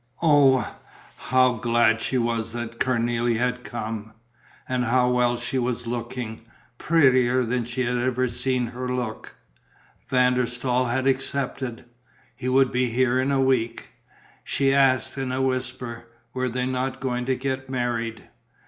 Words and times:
Oh, 0.23 0.77
how 1.29 1.53
glad 1.57 2.01
she 2.01 2.17
was 2.17 2.53
that 2.53 2.79
Cornélie 2.79 3.37
had 3.37 3.63
come! 3.63 4.13
And 4.67 4.85
how 4.85 5.11
well 5.11 5.37
she 5.37 5.59
was 5.59 5.85
looking, 5.85 6.41
prettier 6.79 7.43
than 7.43 7.65
she 7.65 7.83
had 7.83 7.97
ever 7.99 8.27
seen 8.27 8.65
her 8.65 8.89
look! 8.91 9.35
Van 10.09 10.33
der 10.33 10.47
Staal 10.47 10.87
had 10.87 11.05
accepted: 11.05 11.85
he 12.35 12.49
would 12.49 12.71
be 12.71 12.89
here 12.89 13.19
in 13.21 13.31
a 13.31 13.39
week. 13.39 13.89
She 14.43 14.73
asked, 14.73 15.19
in 15.19 15.31
a 15.31 15.39
whisper, 15.39 16.07
were 16.33 16.49
they 16.49 16.65
not 16.65 16.99
going 16.99 17.25
to 17.27 17.35
get 17.35 17.69
married? 17.69 18.27